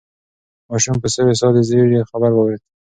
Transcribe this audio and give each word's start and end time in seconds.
ماشوم 0.69 0.95
په 1.03 1.07
سوې 1.15 1.33
ساه 1.39 1.51
د 1.55 1.57
زېري 1.69 1.97
خبر 2.11 2.31
راوړ. 2.35 2.51